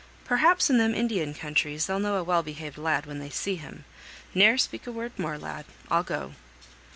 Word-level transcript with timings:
Perhaps 0.25 0.67
in 0.67 0.79
them 0.79 0.95
Indian 0.95 1.35
countries 1.35 1.85
they'll 1.85 1.99
know 1.99 2.15
a 2.15 2.23
well 2.23 2.41
behaved 2.41 2.79
lad 2.79 3.05
when 3.05 3.19
they 3.19 3.29
see 3.29 3.57
him; 3.57 3.85
ne'er 4.33 4.57
speak 4.57 4.87
a 4.87 4.91
word 4.91 5.11
more, 5.19 5.37
lad, 5.37 5.63
I'll 5.91 6.01
go." 6.01 6.33